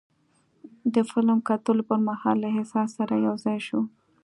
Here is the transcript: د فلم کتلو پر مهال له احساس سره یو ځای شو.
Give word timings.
د 0.93 0.95
فلم 1.09 1.39
کتلو 1.49 1.83
پر 1.89 1.99
مهال 2.07 2.35
له 2.43 2.47
احساس 2.55 2.89
سره 2.97 3.13
یو 3.27 3.35
ځای 3.45 3.59
شو. 3.67 3.79